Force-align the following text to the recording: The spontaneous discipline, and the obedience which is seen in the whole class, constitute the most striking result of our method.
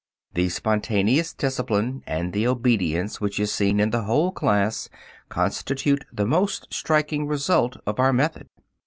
The 0.33 0.49
spontaneous 0.49 1.31
discipline, 1.31 2.01
and 2.07 2.33
the 2.33 2.47
obedience 2.47 3.21
which 3.21 3.39
is 3.39 3.53
seen 3.53 3.79
in 3.79 3.91
the 3.91 4.01
whole 4.05 4.31
class, 4.31 4.89
constitute 5.29 6.05
the 6.11 6.25
most 6.25 6.65
striking 6.71 7.27
result 7.27 7.77
of 7.85 7.99
our 7.99 8.11
method. 8.11 8.47